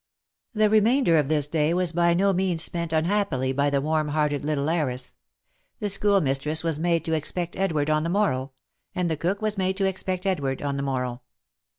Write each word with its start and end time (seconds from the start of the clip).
The 0.53 0.67
remainder 0.67 1.19
of 1.19 1.27
this 1.27 1.45
day 1.45 1.75
was 1.75 1.91
by 1.91 2.15
no 2.15 2.33
means 2.33 2.63
spent 2.63 2.91
unhappily 2.91 3.53
by 3.53 3.69
the 3.69 3.81
warm 3.81 4.07
hearted 4.07 4.43
little 4.43 4.67
heiress. 4.67 5.13
The 5.77 5.89
schoolmistress 5.89 6.63
was 6.63 6.79
made 6.79 7.05
to 7.05 7.13
expect 7.13 7.55
Edward 7.55 7.91
on 7.91 8.01
the 8.01 8.09
morrow— 8.09 8.53
and 8.95 9.11
the 9.11 9.15
cook 9.15 9.43
was 9.43 9.59
made 9.59 9.77
to 9.77 9.85
expect 9.85 10.25
Edward 10.25 10.59
on 10.59 10.75
the 10.75 10.81
morrow. 10.81 11.21